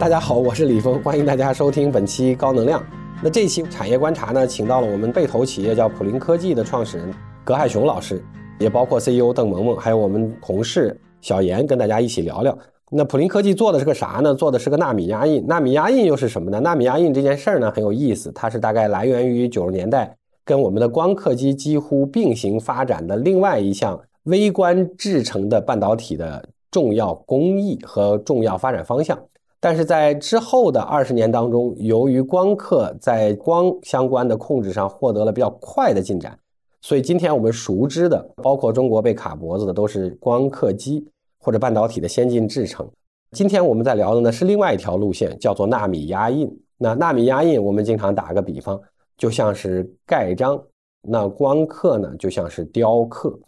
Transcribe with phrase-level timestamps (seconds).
[0.00, 2.82] 大家好，我是李峰，欢迎大家收听本期高能量。
[3.22, 7.12] 那这期产业观察呢，请到了我们被投企业叫普林科技的创始人
[7.44, 8.24] 葛海雄老师，
[8.58, 12.56] 也包括 CEO 邓萌萌，还有我们同事小严，跟大家一起聊聊。
[12.90, 14.34] 那普林科技做的是个啥呢？
[14.34, 15.46] 做的是个纳米压印。
[15.46, 16.58] 纳米压印又是什么呢？
[16.60, 29.18] 纳米压印这件事儿呢很有意思，它是大概来源于九十年代，跟我们的光刻机几乎并行发展的另外一项微观制成的半导体的重要工艺和重要发展方向。
[29.60, 36.38] 但是在之后的二十年当中，由于光刻在光相关的控制上获得了比较快的进展，
[36.80, 41.06] 所以今天我们熟知的，包括中国被卡脖子的，都是光刻机
[41.38, 42.88] 或者半导体的先进制程。
[43.32, 46.50] 今天我们在聊的呢是另外一条路线，叫做纳米压印。
[46.78, 48.80] 那纳米压印，我们经常打个比方，
[49.18, 50.56] 就像是盖章；
[51.02, 53.38] 那光刻呢，就像是雕刻。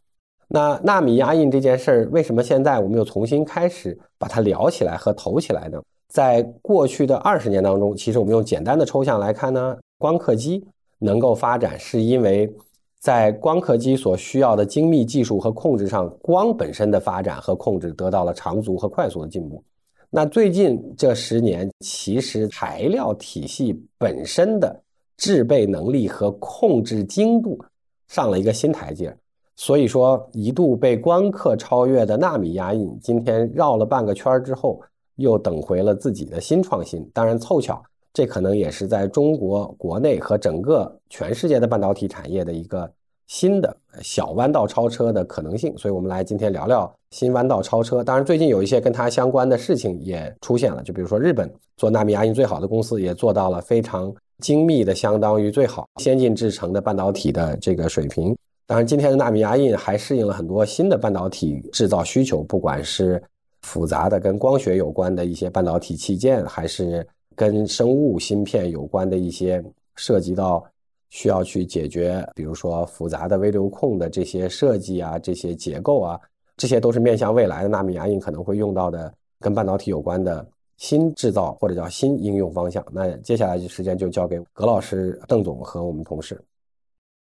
[0.47, 5.81] 那纳米压印这件事儿，为什么现在我们又重新开始把它聊起来和投起来呢？
[6.13, 10.63] 在过去的二十年当中，其实我们用简单的抽象来看呢，光刻机
[10.99, 12.55] 能够发展，是因为
[13.01, 19.65] 在光刻机所需要的精密技术和控制上，光本身的发展和控制得到了长足和快速的进步。
[20.11, 24.79] 那最近这十年，其实材料体系本身的
[25.17, 27.59] 制备能力和控制精度
[28.09, 29.17] 上了一个新台阶。
[29.57, 34.79] 所以说，一度被光刻超越的纳米压印，今天绕了半个圈之后。
[35.17, 37.83] 又等回了自己的新创新，当然凑巧，
[38.13, 42.91] 这可能也是在中国国内和整个全世界的半导体产业的一个
[43.27, 45.77] 新的小弯道超车的可能性。
[45.77, 48.03] 所以，我们来今天聊聊新弯道超车。
[48.03, 58.37] 当然，最近有一些跟它相关的事情也出现了，就比如说日本做纳米压印最好的公司也做到了非常精密的，相当于最好先进制程的半导体的这个水平。
[58.67, 63.23] 当然，今天的纳米压印还适应了很多新的半导体制造需求，不管是。
[63.63, 69.63] 复杂的跟光学有关的一些半导体器件，还是跟生物芯片有关的一些
[69.97, 70.65] 涉及到
[71.11, 76.21] 需要去解决，比如说复杂的微流控的这些设计啊，这些结构啊，
[76.57, 82.85] 这些都是面向未来的纳米压印可能会用到的跟半导体有关的新制造或者叫新应用方向。
[82.91, 86.41] 那接下来就时间就交给葛老师、邓总和我们同事。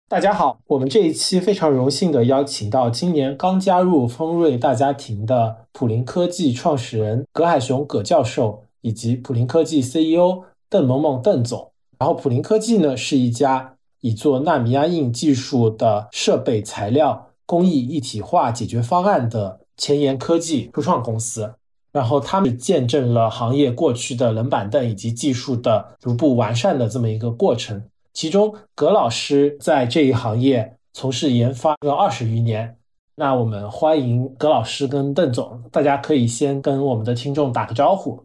[0.07, 11.73] 大家好，我们这一期非常荣幸的邀请到今年刚加入丰瑞大家庭的普林科技创始人葛海雄葛教授，以及普林科技 CEO 邓萌萌邓总。
[11.99, 21.55] 然后普林科技呢是一家以做纳米压印技术的设备材料工艺一体化解决方案的前沿科技初创公司。
[21.91, 27.83] 然后他们见证了行业过去的冷板凳以及技术的逐步完善的这么一个过程。
[28.15, 32.77] 其中，葛老师在这一行业从事研发有二十余年。
[33.17, 38.25] 那我们欢迎葛老师跟邓总，大家可以先跟我们的听众打个招呼。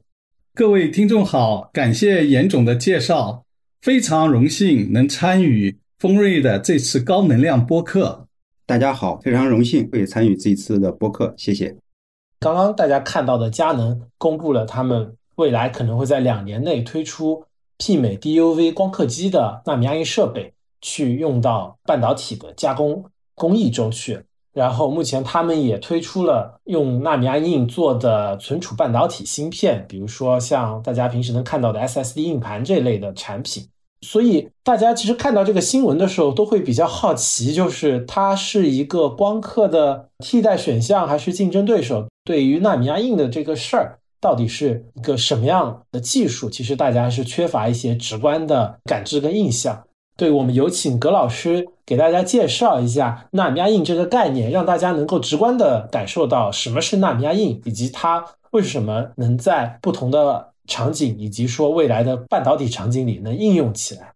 [0.54, 3.44] 各位听众好，感谢严总的介绍，
[3.82, 8.28] 非常荣幸能参与丰瑞的这次高能量播客。
[8.68, 11.76] 大家好，非常荣幸会参与这一次的播客，谢谢。
[12.40, 17.44] 刚刚大家看到的佳能公布了他们未来可能会在两年内推出。
[17.80, 24.22] 媲美 DUV 光刻机的纳米压印设备，去用到半导体的加工工艺中去。
[24.52, 33.68] 然后目前他们也推出了用纳米压印做的存储半导体芯片，比如说像大家平时能看到的 SSD 硬盘这类的产品。
[34.02, 42.08] 所以大家其实看到这个新闻的时候，都会比较好奇，就是它是一个光刻的替代选项，还是竞争对手？
[42.26, 43.99] 对于纳米压印的这个事儿。
[44.22, 46.50] 到底是一个什么样的技术？
[46.50, 49.84] 其实大家是缺乏一些直观的感知跟印象。
[50.18, 64.12] 对我们有请葛老师给大家介绍一下纳米压印这个概念，让大家能够直观的感受到什么是纳米压印，以及它为什么能在不同的场景以及说未来的半导体场景里能应用起来。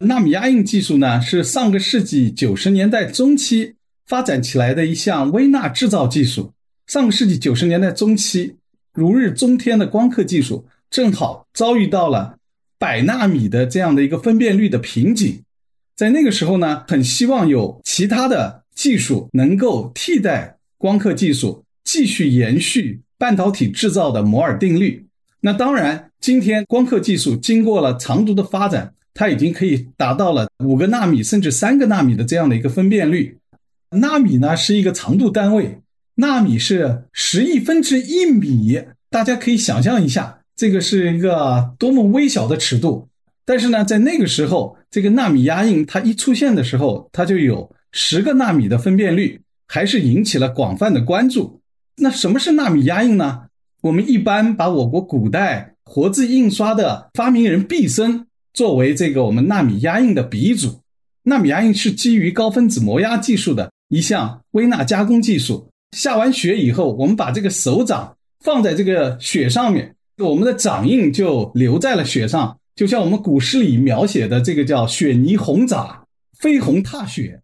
[0.00, 6.52] 纳米压印技术呢，是上个世纪九十年代中期发展起来的一项微纳制造技术。
[6.86, 8.54] 上个世纪九十年代中期。
[8.98, 12.36] 如日中天的光刻技术正好遭遇到了
[12.80, 15.40] 百纳米的这样的一个分辨率的瓶颈，
[15.94, 25.06] 在那个时候呢，很希望有其他的技术能够替代光刻技术，继续延续半导体制造的摩尔定律。
[25.42, 33.38] 那当然，今天光刻技术经过了长足的发展，它已经可以达到了五个纳米甚至三个纳米的这样的一个分辨率。
[33.90, 35.78] 纳米呢是一个长度单位。
[36.20, 43.08] 纳米是十亿分之一米，大家可以想象一下，这个是一个多么微小的尺度。
[43.44, 51.60] 但是呢，在那个时候，这个纳米压印它一出现的时候，它就有十个纳米的分辨率，还是引起了广泛的关注。
[51.96, 53.44] 那什么是纳米压印呢？
[53.80, 60.80] 我们一般把我国古代活字印刷的发明人毕生作为这个我们纳米压印的鼻祖。
[61.22, 65.70] 纳米压印是基于高分子磨压技术的一项微纳加工技术。
[65.96, 76.04] 下完雪以后，我们把这个手掌放在这个雪上面，我们的掌印就留在了雪上，就像我们古诗里描写的这个叫“雪泥红爪，
[76.38, 77.40] 飞鸿踏雪”。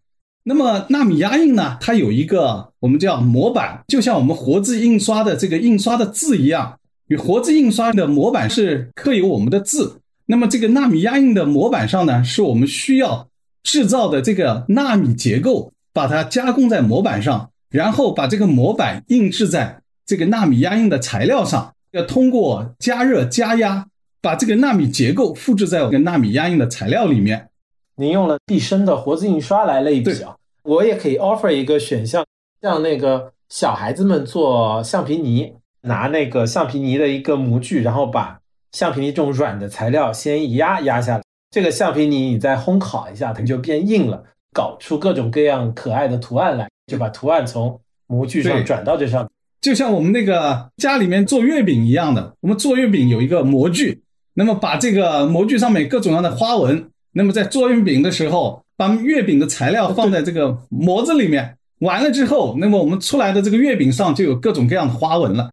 [0.47, 1.77] 那么纳米压印呢？
[1.81, 9.99] 它有一个我们叫模板，就像我们活字印刷的这个印刷的字一样，与活字印刷的模板是刻有我们的字。
[10.27, 13.27] 那么这个纳米压印的模板上呢，是我们需要
[13.63, 23.87] 制造的这个纳米结构，把它加工在模板上，然后把这个模板印制在这个纳米压印的材料上，要通过加热加压，
[24.21, 27.49] 把这个纳米结构复制在我们纳米压印的材料里面。
[27.95, 32.23] 您用了毕生的活字印刷来类比啊，我也可以 offer 一个选项，
[32.61, 38.39] 像那个小孩子们做橡皮泥，拿那个橡皮泥的一个模具，然后把
[38.73, 44.23] 橡皮泥这种软的材料先一压压下来，这个橡皮泥你再烘烤一下，它就变硬了，
[44.53, 49.27] 搞出各种各样可爱的图案来，就把图案从模具上转到这上，
[49.65, 53.99] 就像我们那个家里面做月饼一样的，我们做月饼有一个模具，
[54.35, 56.91] 那么把这个模具上面各种各样的花纹。
[57.13, 65.49] 那么在做月饼的时候，把月饼的材料放在这个模子里面，完了之后，那么我们出来的这个月饼上就有各种各样的花纹了。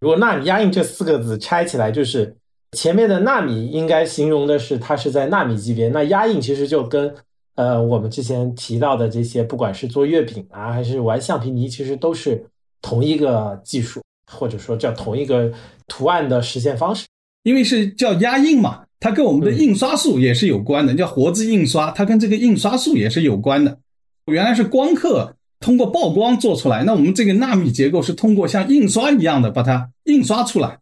[0.00, 2.36] 如果纳米压印这四个字拆起来，就是
[2.72, 7.10] 前面的纳米应该形容的是它是在纳米级别，那压印其实就跟
[7.54, 12.44] 呃我们之前提到的这些，不管是做月饼啊，还是玩橡皮泥，其实都是
[12.82, 15.52] 同一个技术，或者说叫同一个
[15.86, 17.06] 图案的实现方式，
[17.42, 18.82] 因为是叫压印嘛。
[18.98, 23.78] 它跟我们的印刷术也是有关的，叫活字印刷，它跟这个印刷术也是有关的。
[24.24, 30.78] 原来是光刻通过曝光做出来，那我们这个纳米结构是通过像印刷一样的把它印刷出来。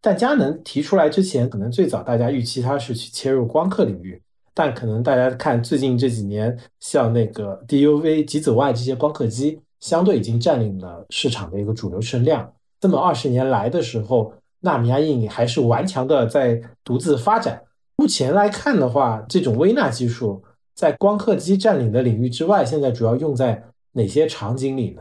[0.00, 4.22] 但佳能提出来之前，可能最早大家预期它是去切入光刻领域，
[4.54, 12.52] 但可能大家看最近这几年，像那个 DUV 极紫外这些光刻机，相对已经占领了市场的一个主流声量。
[12.78, 14.32] 这么二十年来的时候。
[14.62, 17.62] 纳米压印还是顽强的在独自发展。
[17.96, 20.44] 目前来看的话，这种微纳技术
[20.74, 25.00] 在光刻机占领的领域之外，现在主要用在哪些场景里呢？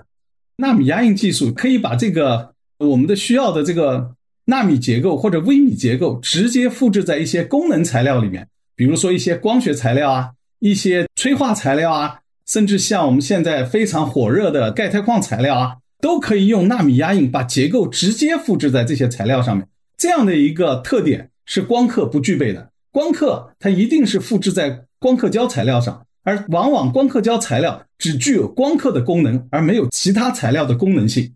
[0.55, 4.15] 纳米压印技术可以把这个我们的需要的这个
[4.45, 8.47] 纳米结构或者微米结构直接复制在一些功能材料里面，
[8.77, 15.77] 比如说一些光学材料啊，一些催化材料啊，甚至像我们现在非常火热的钙钛矿材料啊。
[16.01, 19.67] 都可以用纳米压印把结构直接复制在这些材料上面，
[19.97, 22.69] 这样的一个特点是光刻不具备的。
[22.89, 31.33] 光刻它一定是复制在光刻胶材料上，而往往光刻胶材料只具有光刻的功能，而没有其他材料的功能性。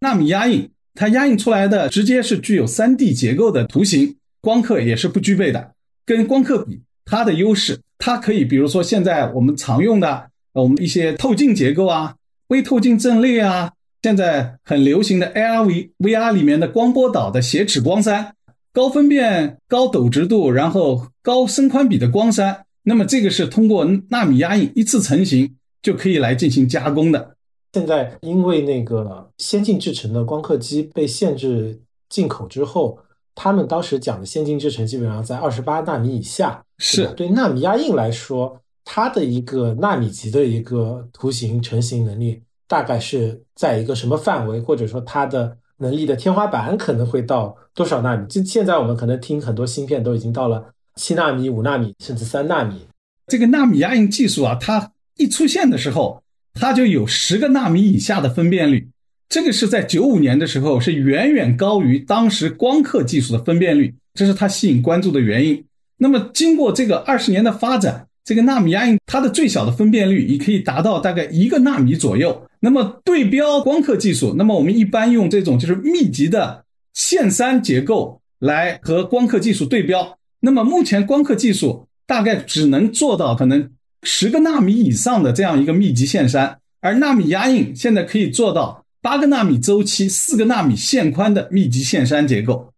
[0.00, 5.72] 纳米压印它压印出来的直接是具有 3D 结构的图形，光刻也是不具备的。
[6.06, 12.16] 跟光刻比，它的优势，它可以比如说现在我们常用的我们一些透镜结构啊，
[12.48, 13.72] 微透镜阵列啊。
[14.00, 18.30] 现在很流行的 ARV VR 里面的光波导的斜齿光栅，
[18.72, 27.34] 高分辨、高陡直度，然后高深宽比的光栅，那么这个是通过纳米压印一次成型就可以来进行加工的。
[27.72, 33.00] 现在因为那个先进制程的光刻机被限制进口之后，
[33.34, 36.62] 他们当时讲的先进制程基本上在二十八纳米以下。
[36.78, 42.40] 是对纳米压印来说，它的一个纳米级的一个图形成型能力。
[42.66, 48.26] 大概是在一个什么范围，或者说它的能力的天花板可能会到多少纳米？
[48.26, 52.86] 就现在我们可能听很多芯片都已经到了七纳米、五纳米，甚至三纳米。
[53.26, 58.86] 这个纳米压印技术啊，它一出现的时候，它就有十个纳米以下的分辨率。
[59.30, 65.64] 这个是在九五年的时候，是远远高于当时光刻技术的分辨率，这是它吸引关注的原因。
[65.96, 68.07] 那么经过这个二十年的发展。
[68.28, 72.46] 这个纳米压印，它的最小的分辨率也可以达到大概一个纳米左右。
[72.60, 80.18] 那么对标光刻技术，那么我们一般用这种就是密集的线山结构来和光刻技术对标。
[80.40, 83.70] 那么目前光刻技术大概只能做到可能
[84.02, 92.74] 十个纳米以上的这样一个密集线山，而纳米压印现在可以做到八个纳米周期、四个纳米线宽的密集线山结构。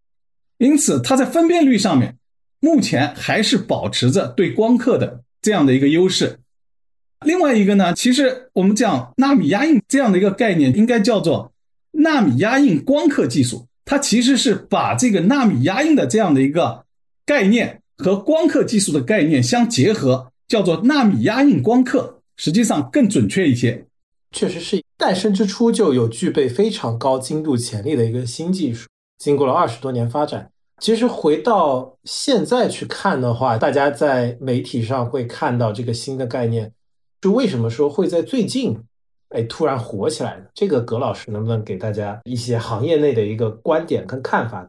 [0.59, 2.15] 因此，它在分辨率上面
[2.61, 5.23] 目前还是保持着对光刻的。
[5.43, 6.39] 这样的一个优势，
[7.25, 11.53] 另外一个呢，其实我们讲纳米压印这样的一个概念，应该叫做
[11.93, 13.67] 纳米压印光刻技术。
[13.85, 16.85] 它其实是把这个纳米压印的这样的一个
[17.27, 23.85] 概念和光刻技术的概念相结合，叫做纳米压印光刻，实际上更准确一些。
[24.31, 36.73] 确实是诞生之初就有具备非常高精度潜力的一个新技术，经过了二十多年发展，其实回到现在去看的话，大家在媒体上会看到这个新的概念，
[37.21, 38.79] 就为什么说会在最近，
[39.29, 40.45] 哎，突然火起来呢？
[40.55, 44.67] 这个葛老师能不能给大家一些行业内的一个观点跟看法？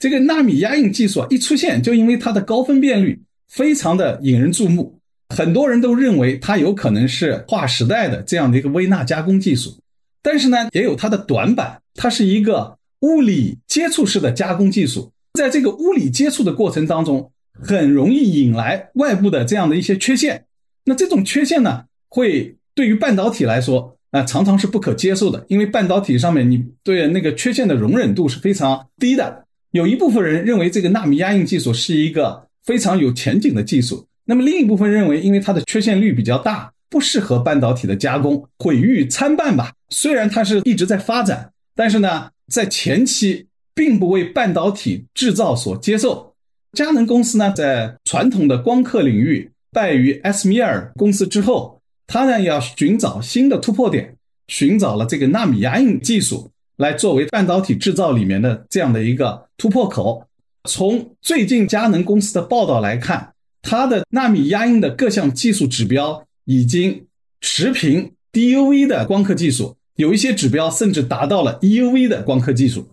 [0.00, 4.98] 这个纳米压印技术啊，一出现就因为它的高分辨率非常的引人注目，
[5.28, 9.78] 很多人都认为它有可能是划时代的这样的一个微纳加工技术，
[10.20, 15.12] 但是呢，也有它的短板，它是一个物理接触式的加工技术。
[15.36, 20.46] 在这个物理接触的过程当中，很容易引来外部的这样的一些缺陷。
[20.86, 25.44] 那这种缺陷呢，会对于半导体来说，啊，常常是不可接受的。
[25.48, 29.44] 因为半导体上面，你对那个缺陷的容忍度是非常低的。
[29.72, 39.72] 有一部分人认为这个纳米压印技术是一个非常有前景的技术，那么另一部分认为，因为它的缺陷率比较大，不适合半导体的加工，毁誉参半吧。
[39.90, 43.45] 虽然它是一直在发展，但是呢，在前期。
[43.76, 46.34] 并不为半导体制造所接受。
[46.72, 54.16] 佳能公司呢，在传统的光刻领域败于 s 米尔公司之后，它呢要寻找新的突破点，
[54.48, 60.26] 寻找了这个纳米压印技术来作为半导体制造里面的这样的一个突破口。
[60.64, 67.06] 从最近佳能公司的报道来看，它的纳米压印的各项技术指标已经
[67.40, 72.88] 持平 DUV 的光刻技术，有一些指标甚至达到了 EUV 的光刻技术。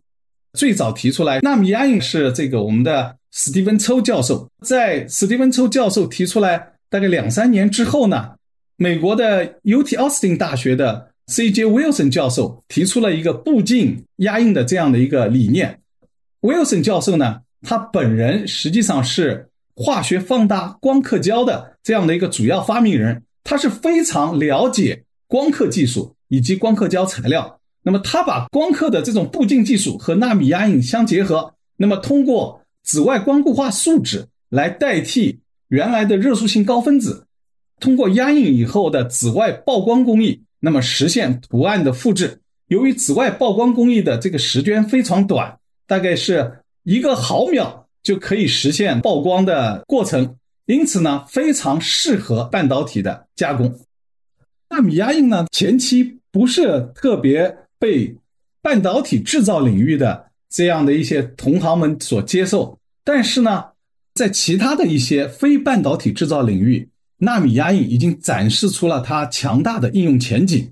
[0.53, 8.29] 最早提出来纳米压印是这个我们的史蒂芬抽教授，在史蒂芬抽教授提出来大概两三年之后呢，
[8.77, 11.65] 美国的 UT 奥斯汀大学的 C.J.
[11.65, 15.79] Wilson 教授提出了一个步进压印的这样的一个理念。
[16.41, 27.59] Wilson 教授呢，他本人实际上是化学放大光刻胶的这样的一个主要发明人，他是非常了解光刻技术以及光刻胶材料。
[27.85, 37.27] 那么，他把光刻的这种步进技术和纳米压印相结合，那么通过紫外光固化树脂来代替原来的热塑性高分子，
[37.81, 42.39] 通过压印以后的紫外曝光工艺，那么实现图案的复制。
[42.67, 50.37] 由于紫外曝光工艺的这个时间非常短，大概是一个毫秒就可以实现曝光的过程，
[50.67, 53.77] 因此呢，非常适合半导体的加工。
[54.69, 57.57] 纳米压印呢，前期不是特别。
[57.83, 58.15] 被
[58.61, 63.65] 半导体制造领域的这样的一些同行们所接受，但是呢，
[64.13, 66.87] 在其他的一些非半导体制造领域，
[67.17, 70.71] 纳米压印已经展示出了它强大的应用前景。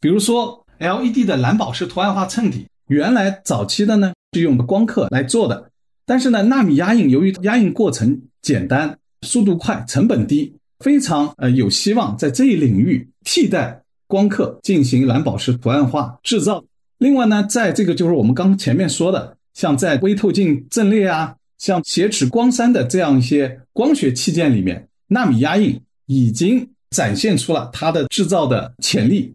[0.00, 5.70] 比如说，LED 的蓝宝石图案化衬底，原来早期的呢是用光刻来做的，
[6.06, 13.82] 但是呢，纳米压印由于压印过程简单、速度快、成本低，非常呃有希望在这一领域替代。
[14.06, 16.64] 光刻进行蓝宝石图案化制造。
[16.98, 29.34] 另外呢，在这个就是我们刚前面说的，像在微透镜阵列啊，像斜尺光栅的这样一些光学器件里面，纳米压印已经展现出了它的制造的潜力。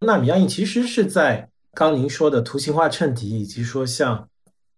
[0.00, 4.28] 纳米压印其实是在刚您说的图形化衬底，以及说像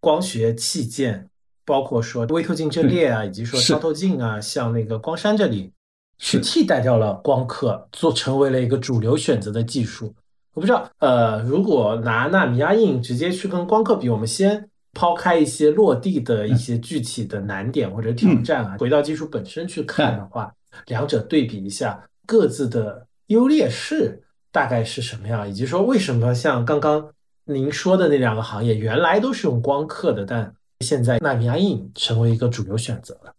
[0.00, 1.28] 光学器件，
[1.64, 5.70] 包括说微透镜阵列啊，以及说超透镜啊，像那个光栅这里。
[6.18, 10.14] 是替代掉了光刻，做成为了一个主流选择的技术。
[10.54, 20.52] 我不知道，呃，如果拿纳米压印直接去跟光刻比，我们先抛开一些落地的一些具体的难点或者挑战啊，回到技术本身去看的话，
[20.86, 24.20] 两者对比一下各自的优劣势
[24.50, 27.08] 大概是什么样，以及说为什么像刚刚
[27.44, 33.32] 您说的那两个行业原来都是用光刻的，但现在纳米压印成为一个主流选择了。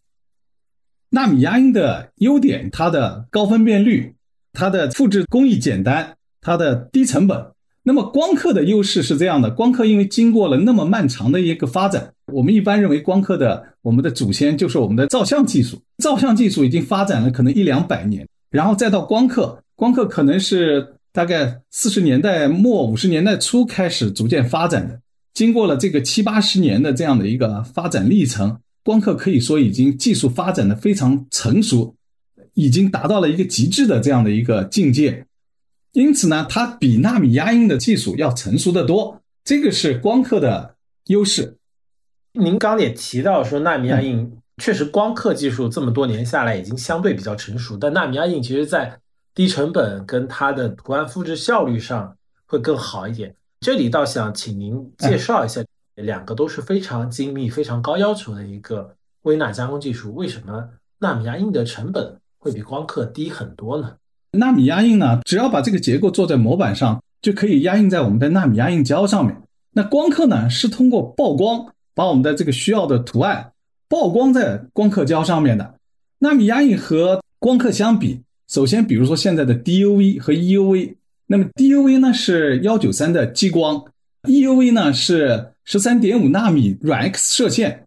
[1.12, 4.14] 纳米压印的优点，它的高分辨率，
[4.54, 7.46] 它的复制工艺简单，它的低成本。
[7.82, 15.82] 那么光刻的优势是这样的：光刻因为经过了那么漫长的一个发展，我们一般认为光刻的我们的祖先就是我们的照相技术。
[15.98, 25.00] 照相技术已经发展了可能一两百年，然后再到光刻，光刻可能是大概四十年代末五十年代初开始逐渐发展的，
[25.34, 28.60] 经过了这个七八十年的这样的一个发展历程。
[28.84, 31.96] 光刻可以说已经技术发展的非常成熟，
[32.54, 35.26] 已经达到了一个极致的这样的一个境界，
[35.92, 40.76] 因此呢，它比纳米压印的技术要成熟的多，这个是光刻的
[41.08, 41.58] 优势。
[42.34, 49.00] 您刚也提到说，纳米压印确实光刻技术这么多年下来已经相对比较成熟，但纳米压印其实在
[49.36, 53.36] 低成本跟它的图案复制效率上会更好一点。
[53.62, 55.62] 这里倒想请您介绍一下。
[56.02, 60.14] 两个都是非常精密、非常高要求的一个微纳加工技术。
[60.16, 63.94] 为什么纳米压印的成本会比光刻低很多呢？
[64.32, 69.36] 纳米压印呢，只要把这个结构做在模板上，就可以压印在我们的纳米压印胶上面。
[69.72, 73.52] 那光刻呢，是通过曝光把我们的这个需要的图案
[73.88, 75.76] 曝光在光刻胶上面的。
[76.20, 83.84] 纳米压印和光刻相比，首先比如说现在的 DUV 和 EUV，那么 DUV 呢是幺九三的激光
[84.24, 87.86] ，EUV 呢是十三点五纳米软 X 射线，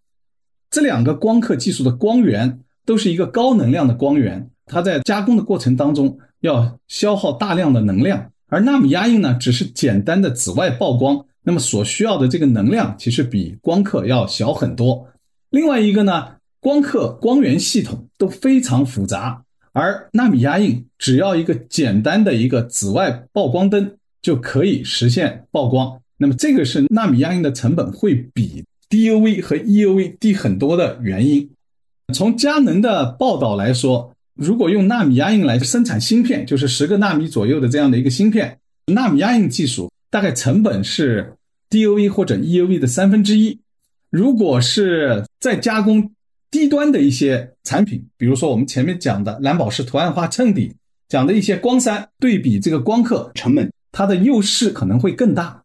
[0.71, 15.09] 这两个光刻技术的光源都是一个高能量的光源，它在加工的过程当中要消耗大量的能量，而纳米压印呢只是简单的紫外曝光，那么所需要的这个能量其实比光刻要小很多。
[15.51, 16.37] 另外一个呢？
[16.61, 26.01] 光刻光源系统都非常复杂，而纳米压印只要一个简单的一个紫外曝光灯就可以实现曝光。
[26.23, 31.51] 那么这个是纳米压印的成本会比 DUV 和 EUV 低很多的原因。
[32.15, 41.35] 从佳能的报道来说，如果用纳米压印来生产芯片，就是十个纳米左右的这样的一个芯片，纳米压印技术大概成本是
[41.71, 43.59] DUV 或者 EUV 的三分之一。
[44.09, 46.13] 如果是再加工，
[46.53, 50.73] 低端的一些产品，比如说我们前面讲的蓝宝石图案化衬底，
[51.09, 55.62] 讲的一些光栅对比这个光刻成本，它的优势可能会更大。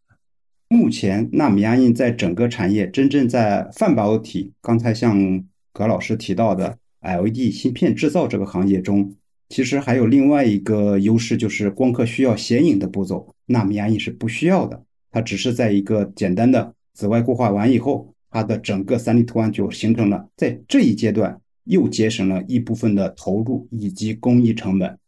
[0.69, 5.43] 目前纳米压印在整个产业真正在半导体，刚才像
[5.73, 9.15] 葛老师提到的 LED 芯片制造这个行业中，
[9.49, 18.13] 其实还有另外一个优势，就是光刻需要显影的步骤，纳米压印是不需要的，它只是在一个简单的紫外固化完以后。
[18.29, 24.99] 它的整个 3D 图案就形成了，在这一阶段又节省了一部分的投入以及工艺成本。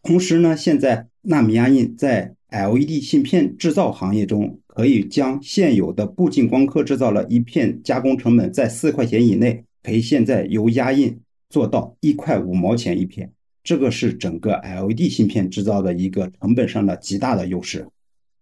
[0.00, 13.30] 同时呢，现在纳米压印在 LED 芯片制造行业中，可以将现有的步进光刻制造了一片加工成本在四块钱以内，可以现在由压印做到一块五毛钱一片。
[13.62, 17.86] 这个是整个 LED 芯片制造的一个成本上的极大的优势。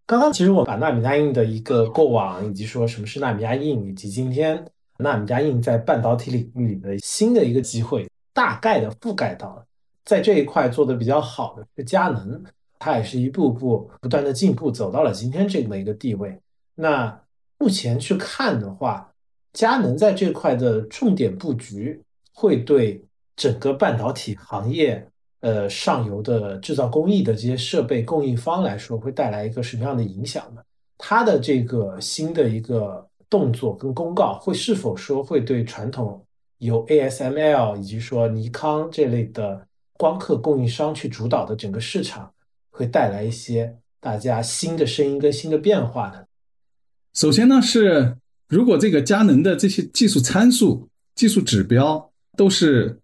[0.06, 4.64] 刚刚其实我把纳米压印的一个过往，以及说什么是纳米压印，以及今天
[4.98, 9.64] 纳米压印在半导体领域里的新的一个机会，大概的覆盖到了。
[10.04, 12.42] 在这一块做的比较好的是佳能，
[12.80, 16.36] 它也是一步步不断的进步，走到了今天这么一个地位。
[16.74, 17.16] 那
[17.58, 19.08] 目前去看的话，
[19.52, 22.02] 佳能在这块的重点布局，
[22.34, 23.00] 会对
[23.36, 25.06] 整个半导体行业。
[25.42, 30.60] 呃，上游的制造工艺的这些设备供应方来说，会带来一个什么样的影响呢？
[30.98, 36.22] 它的这个新的一个动作跟公告，会是否说会对传统
[36.58, 39.66] 由 ASML 以及说尼康这类的
[39.96, 42.30] 光刻供应商去主导的整个市场，
[42.80, 46.24] 会带来一些大家新的声音跟新的变化呢？
[47.12, 48.16] 首先呢，是
[48.48, 52.98] 如果这个佳能的这些技术参数、技术指标都是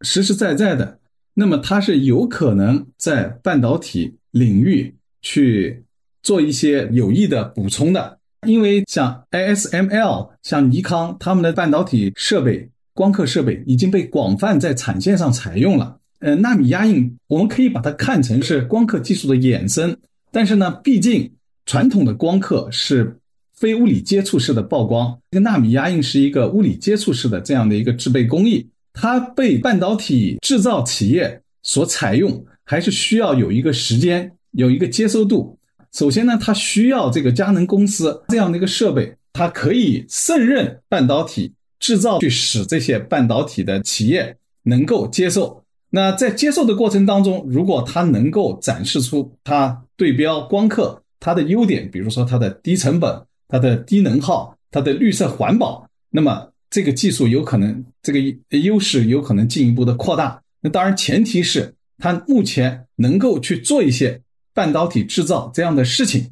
[0.00, 0.98] 实实在在的。
[1.34, 5.84] 那么它是有可能在半导体领域去
[6.22, 15.99] 做一些有益的补充的，因为像 ASML、像尼康他们的半导体设备、光刻设备已经被广泛在产线上采用了。
[16.20, 19.96] 呃，纳米压印我们可以把它看成是光刻技术的衍生，
[20.30, 21.32] 但是呢，毕竟
[21.66, 23.18] 传统的光刻是
[23.54, 28.68] 非物理接触式的曝光，这个纳米压印是一个物理接触式的这样的一个制备工艺。
[28.92, 35.58] 它被半导体制造企业所采用，还是需要有一个时间，有一个接受度。
[35.92, 45.64] 首先呢，它需要这个佳能公司这样的一个设备，它可以胜任半导体制造，去使这些半导体的企业能够接受。
[45.90, 56.48] 那在接受的过程当中，如果它能够展示出它对标光刻它的优点，比如说它的低成本、它的低能耗、它的绿色环保，那么。
[56.72, 58.20] 这个技术有可能，这个
[58.60, 60.40] 优势有可能进一步的扩大。
[60.60, 64.22] 那当然，前提是它目前能够去做一些
[64.54, 66.30] 半导体制造这样的事情。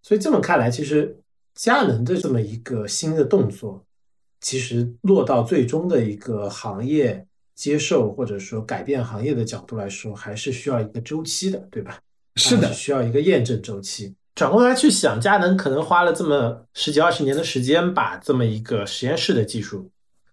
[0.00, 1.16] 所以这么看来，其实
[1.56, 3.84] 佳能的这么一个新的动作，
[4.40, 11.98] 其实落到最终的一个行业接受或者说改变行业的角度来说，还是需要一个周期的，对吧？
[12.36, 14.14] 是的，需要一个验证周期。
[14.34, 19.90] 转过来去想，佳能可能花了这么十几二十年的时间，把这么一个实验室的技术，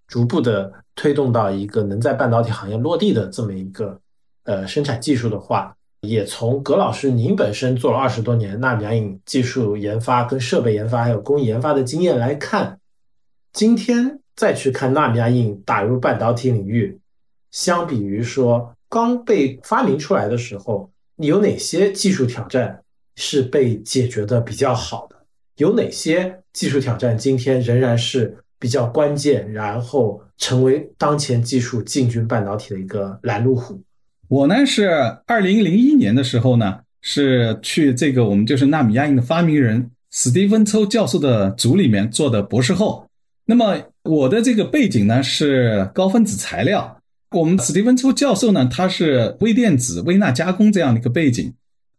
[0.07, 3.99] 逐步的推动到一个能在半导体行业落地的这么一个
[4.45, 12.79] 呃生产技术的话，也从葛老师您本身做了二十多年纳米压印技术研发、跟设备研发还有工艺研发的经验来看，
[13.51, 16.97] 今天再去看纳米压印打入半导体领域，
[17.51, 22.81] 相比于说刚被发明出来的时候，你有哪些技术挑战？
[23.21, 25.15] 是被解决的比较好的，
[25.57, 33.81] 有哪些技术挑战今天仍然是比较关键，然后成为当前技术进军半导体的一个拦路虎？
[34.29, 34.87] 我呢是
[35.25, 43.05] 二零零一年的时候呢，是去这个我们就是纳米压印的发明人史蒂芬·抽教授的组里面做的博士后。
[43.43, 46.98] 那么我的这个背景呢是高分子材料，
[47.31, 51.53] 我们史蒂芬周教授呢他是微电子、微纳加工这样的一个背景，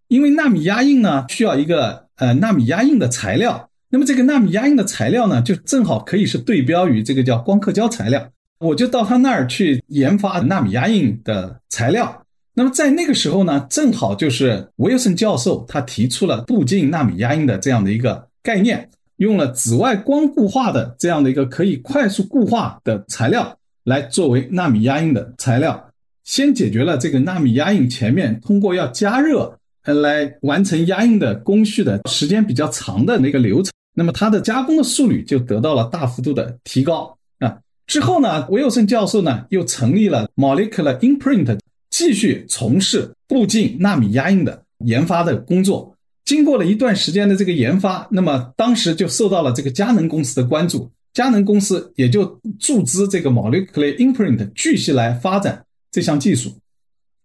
[0.09, 12.25] 因为纳米压印呢需要一个呃纳米压印的材料，那么这个纳米压印的材料呢就正好可以是对标于这个叫光刻胶材料，我就到他那儿去研发纳米压印的材料。
[12.55, 18.91] 那么在那个时候呢，正好就是威尔森教授他提出了步进纳米压印的这样的一个概念。
[19.19, 25.91] 用了紫外光固化的这样的一个可以快速固化的材料来作为纳米压印的材料，
[26.25, 37.59] 先解决了这个纳米压印前面通过要加热来完成压印的工序的时间比较长的那个流程，那么它的加工的速率就得到了大幅度的提高啊。
[37.87, 41.59] 之后呢，韦尔森教授呢又成立了 Molecular Imprint，
[41.91, 45.97] 继续从事步进纳米压印的研发的工作。
[46.25, 56.53] 经过了一段时间的这个研发，那么当时就受到了这个佳能公司的关注，佳能公司也就注资这个 Molecular Imprint 继续来发展这项技术。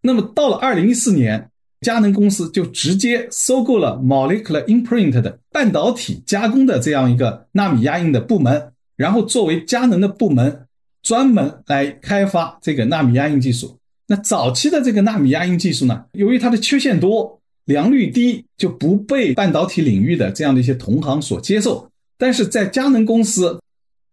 [0.01, 1.49] 那么到了二零一四年，
[1.81, 10.65] 佳能公司就直接收购了 Molecular Imprint 的半导体加工的这样一个纳米压印的部门，然后作为佳能的部门，
[11.01, 13.77] 专门来开发这个纳米压印技术。
[14.07, 17.39] 那早期的这个纳米压印技术呢，由于它的缺陷多。
[17.65, 23.59] 良率低就不被半导体领域的这样的一些同行所接受，但是在佳能公司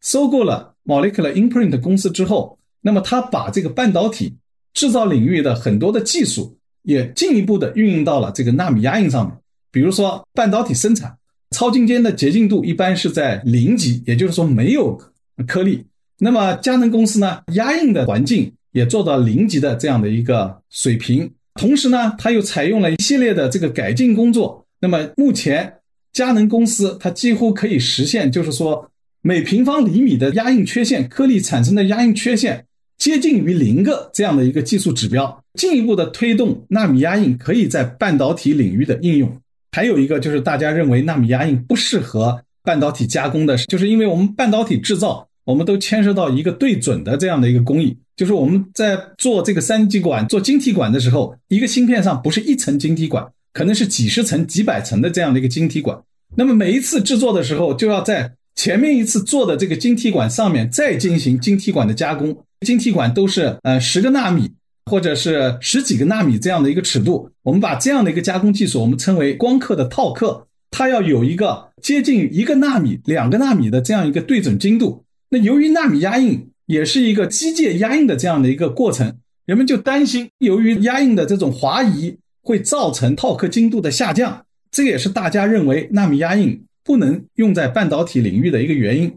[0.03, 4.35] 收购了 Molecular Imprint 公司之后，那么他把这个半导体
[4.75, 9.37] 制造领域的很多的技术也进一步的运用到了这个纳米压印上面。
[9.71, 11.17] 比如说半导体生产
[11.51, 15.01] 超晶间的洁净度一般是在零级，也就是说没有
[15.47, 15.85] 颗粒。
[16.19, 21.31] 那么佳能公司呢，压印的环境也做到零级的这样的一个水平。
[21.55, 24.65] 同时呢，它又采用了一系列的这个改进工作。
[24.81, 25.73] 那么目前，
[26.13, 28.91] 佳能公司它几乎可以实现，就是说
[29.25, 32.67] 每平方厘米的压印缺陷颗粒产生的压印缺陷
[32.99, 39.41] 接近于零个这样的一个技术指标，进一步的推动纳米压印可以在半导体领域的应用。
[39.71, 47.97] 还有一个就是大家认为纳米压印不适合半导体加工的，就是因为我们半导体制造，我们都牵涉到一个对准的这样的一个工艺。
[48.17, 55.97] 就是我们在做这个三极管、做晶体管的时候，一个芯片上不是一层晶体管，可能是几十层、几百层的这样的一个晶体管。
[56.37, 62.37] 那么每一次制作的时候，就要在前面一次做的这个晶体管上面再进行晶体管的加工。
[62.67, 64.51] 晶体管都是呃十个纳米
[64.87, 67.31] 或者是十几个纳米这样的一个尺度。
[67.43, 75.05] 我们把这样的一个加工技术，我们称为光刻的套刻，它要有一个接近一个纳米、两个纳米的这样一个对准精度。
[75.31, 76.49] 那由于纳米压印。
[76.67, 89.13] 也是一个机械压印的这样的一个过程，人们就担心，由于压印的这种滑移会造成套刻精度的下降，这也是大家认为纳米压印不能用在半导体领域的一个原因。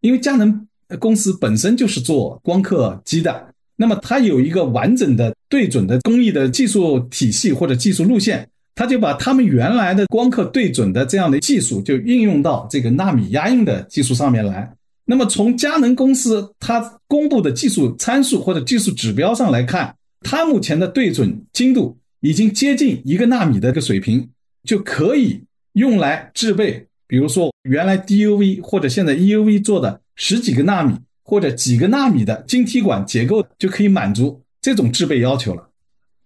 [0.00, 0.66] 因为佳能
[0.98, 14.70] 公司本身就是做光刻机的，那么它有一个完整的对准的工艺的技术体系或者技术路线，它就把他们原来的光刻对准的这样的技术就应用到这个纳米压印的技术上面来。
[15.06, 24.28] 那么从佳能公司它公布的技术参数或者技术指标上来看，它目前的对准精度已经接近一个纳米的一个水平，
[24.64, 25.42] 就可以
[25.74, 35.68] 用来制备，比如说原来 DUV 或者现在 EUV 做的十几个纳米或者几个纳米的晶体管结构，就可以满足这种制备要求了。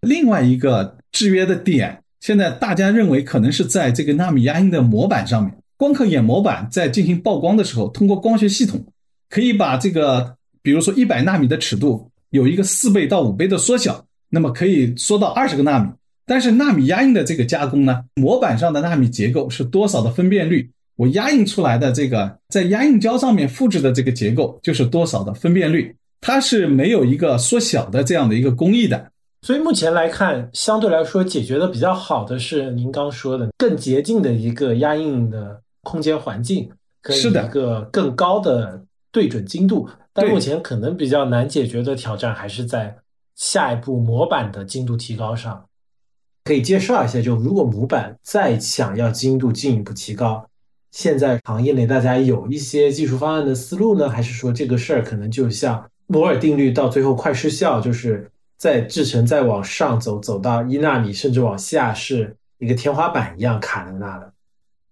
[0.00, 5.52] 另外一个制约的点，现在大家认为可能是在这个纳米压印的模板上面。
[5.76, 8.84] 光刻眼模板在进行曝光的时候，通过光学系统
[9.30, 15.88] 可以把这个，比如说一百纳米的尺度有一个四倍到五倍的缩小，那么可以缩到二十个纳米。
[16.28, 29.10] 但是纳米压印的这个加工呢，模板上的纳米结构是多少的分辨率，我压印出来的这个在压印胶上面复制的这个结构就是多少的分辨率，它是没有一个缩小的这样的一个工艺的。
[29.42, 35.60] 所以目前来看，相对来说解决的比较好的是您刚说的更洁净的一个压印的。
[35.84, 36.68] 空间环境
[37.00, 42.94] 可以一个更高的对准精度，但目前可能比较难解决的挑战还是在
[43.36, 45.64] 下一步模板的精度提高上。
[46.48, 50.48] 可以介绍一下，就如果模板再想要精度进一步提高，
[50.90, 54.08] 现在行业内大家有一些技术方案的思路呢？
[54.08, 64.32] 还是说这个事儿可能就像摩尔定律到最后快失效，就是在制程再往上走，走到一纳米甚至往下是一个天花板一样卡在那了。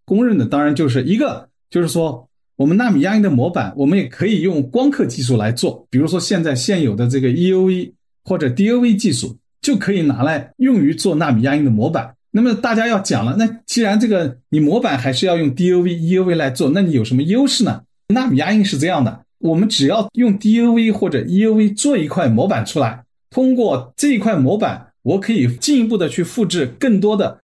[0.05, 5.87] 公认的当然就是一个，就是说我们纳米压印的模板，我们也可以用光刻技术来做。
[5.89, 7.93] 比如说现在现有的这个 EUV
[8.25, 12.15] 或者 DUV 技术，就可以拿来用于做纳米压印的模板。
[12.31, 17.83] 那么大家要讲了，那既然这个你模板还是要用 DUV、EUV 来做，那你有什么优势呢？
[18.15, 27.41] 纳米压印是这样的，我们只要用 DUV 或者 EUV 做一块模板出来，通过这一块模板，我可以进一步的去复制更多的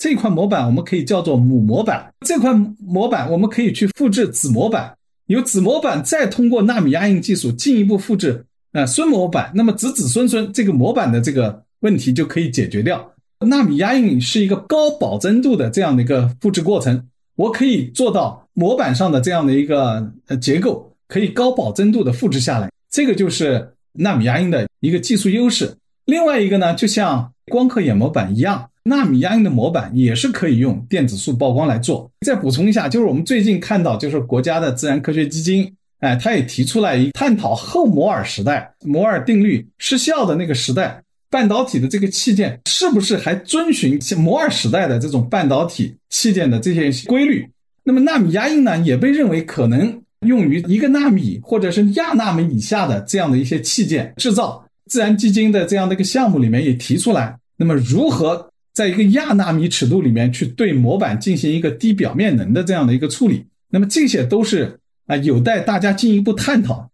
[0.00, 2.10] 这块模板，我们可以叫做母模板。
[2.20, 13.12] 这块模板我们可以去复制子模板，由子模板再通过纳米压印技术进一步复制呃孙模板，那么子子孙孙这个模板的这个问题就可以解决掉。
[13.40, 25.76] 纳米压印是一个高保真度的这样的一个复制过程，我可以做到模板上的这样的一个呃结构可以高保真度的复制下来，这个就是纳米压印的一个技术优势。
[26.06, 32.10] 另外一个呢，就像光刻眼模板一样，纳米压印的模板也是可以用电子束曝光来做。
[32.24, 41.02] 再补充一下，就是我们最近看到，就是国家的自然科学基金，哎，他也提出来一探讨后摩尔时代，摩尔定律失效的那个时代。
[41.30, 47.48] 半导体的这个器件是不是还遵循摩尔时代的这种半导体器件的这些规律？
[47.82, 54.64] 那么纳米压印呢，也被认为可能用于一个纳米或者是亚纳米以下的这样的一些器件制造。
[54.86, 63.44] 自然基金的这样的一个项目里面也提出来，那么如何在一个亚纳米尺度里面去对模板进行一个低表面能的这样的一个处理？
[63.68, 66.88] 那么这些都是啊有待大家进一步探讨。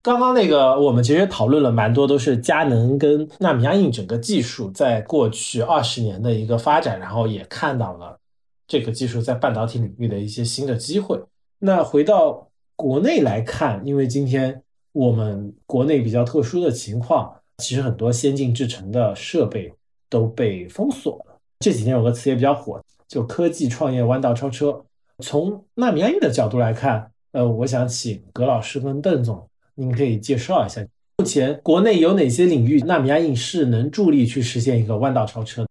[0.00, 8.16] 刚刚那个，我们其实讨论了蛮多，都是佳能跟纳米压印整个技术在过去二十年的一个发展，然后也看到了
[8.66, 11.20] 这个技术在半导体领域的一些新的机会。
[11.58, 19.74] 那回到国内来看，因为今天我们国内比较特殊的情况，其实很多先进制程的设备
[20.08, 21.34] 都被封锁了。
[21.58, 24.84] 这几天有个词也比较火，就科技创业弯道超车。
[25.18, 29.44] 从纳米压印的角度来看，呃，我想请葛老师跟邓总。
[29.80, 30.84] 您可以介绍一下，
[31.18, 35.68] 目前国内有哪些领域纳米压印是能助力去实现一个弯道超车？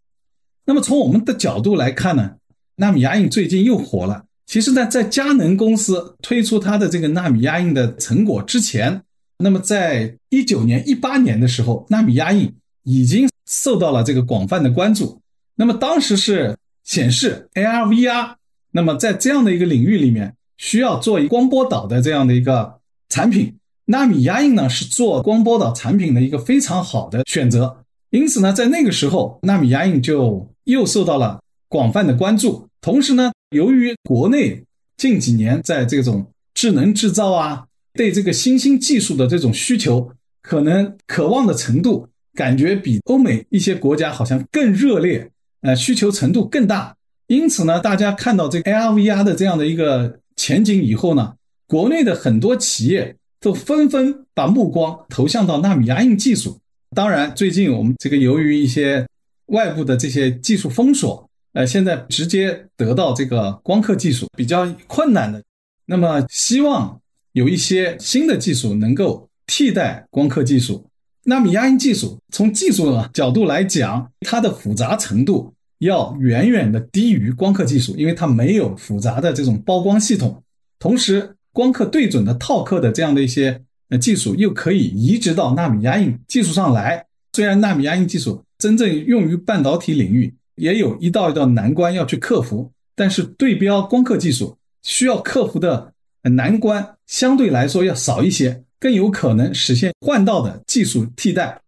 [0.64, 2.36] 那么从我们的角度来看呢，
[2.78, 4.24] 纳米压印最近又火了。
[4.46, 9.02] 其实呢，在佳能公司推出它的这个纳米压印的成果之前，
[9.40, 12.50] 那么在一九年、一八年的时候，纳米压印
[12.84, 15.20] 已经受到了这个广泛的关注。
[15.56, 18.36] 那么当时是显示 AR、VR，
[18.72, 23.54] 那么在这样的一个领域里面，需要做光波导的这样的一个产品。
[23.90, 32.68] 纳米压印呢是做光波导产品的一个非常好的选择，因此呢，在那个时候，纳米压印就又受到了广泛的关注。
[32.82, 34.62] 同时呢，由于国内
[34.98, 46.94] 近几年在这种智能制造啊，对这个新兴技术的这种需求，可能渴望的程度，感觉比欧美一些国家好像更热烈，呃，需求程度更大。
[47.28, 51.36] 因此呢，大家看到这 AR、VR 的这样的一个前景以后呢，
[51.68, 53.16] 国内的很多企业。
[53.40, 56.60] 都纷纷把目光投向到纳米压印技术。
[56.96, 59.06] 当然，最近我们这个由于一些
[59.48, 65.44] 外部的这些技术封锁，呃，现在直接得到这个光刻技术比较困难的。
[65.86, 67.00] 那么，希望
[67.34, 70.86] 有一些新的技术能够替代光刻技术。
[71.24, 80.42] 纳米压印技术从技术的角度来讲，它的复杂程度要远远的低于光刻技术，因为它没有复杂的这种曝光系统，
[80.80, 81.36] 同时。
[81.58, 87.04] 光刻对准的套刻的这样的一些呃技术，又可以移植到纳米压印技术上来。
[87.34, 95.92] 虽然纳米压印技术真正用于半导体领域，也有一道一道难关要去克服，但是对标光刻技术需要克服的
[96.22, 101.60] 难关相对来说要少一些，更有可能实现换道的技术替代。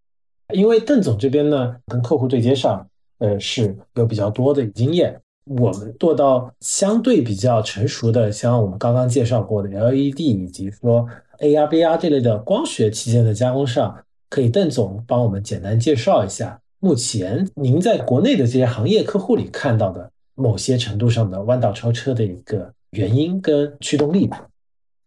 [0.53, 5.19] 因为邓总这边呢，跟客户对接上，呃，是有比较多的经验。
[5.49, 11.07] 我们做到相对比较成熟的，像我们刚刚介绍过的 LED 以及说
[11.39, 13.97] AR、VR 这类的光学器件的加工上，
[14.29, 24.47] 可以邓总帮我们简单介绍一下，目前您在国内的这些行业客户里看到的某些程度上的弯道超车的一个原因跟驱动力吧。